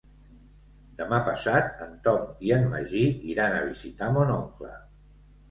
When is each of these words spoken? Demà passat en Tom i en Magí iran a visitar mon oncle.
Demà 1.01 1.19
passat 1.27 1.83
en 1.87 1.91
Tom 2.07 2.23
i 2.49 2.55
en 2.57 2.65
Magí 2.73 3.03
iran 3.35 3.55
a 3.59 3.61
visitar 3.69 4.11
mon 4.19 4.35
oncle. 4.41 4.75